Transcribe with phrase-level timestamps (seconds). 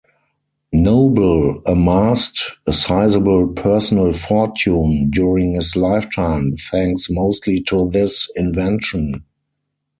[0.73, 9.25] Nobel amassed a sizeable personal fortune during his lifetime, thanks mostly to this invention.